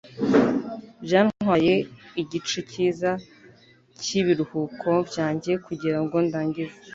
[1.05, 1.73] Byatwaye
[2.21, 3.11] igice cyiza
[4.01, 6.77] cyibiruhuko byanjye kugirango ndangize.